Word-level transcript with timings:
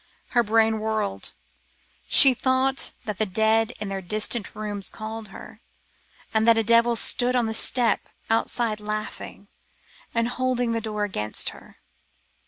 Her 0.29 0.41
brain 0.41 0.79
whirled. 0.79 1.33
She 2.07 2.33
thought 2.33 2.91
that 3.05 3.19
the 3.19 3.25
dead 3.27 3.71
in 3.79 3.87
their 3.89 4.01
distant 4.01 4.55
rooms 4.55 4.89
called 4.89 5.25
to 5.25 5.31
her, 5.33 5.61
and 6.33 6.47
that 6.47 6.57
a 6.57 6.63
devil 6.63 6.95
stood 6.95 7.35
on 7.35 7.45
the 7.45 7.53
step 7.53 8.01
outside 8.27 8.79
laughing 8.79 9.47
and 10.11 10.27
holding 10.27 10.71
the 10.71 10.81
door 10.81 11.03
against 11.03 11.49
her. 11.51 11.77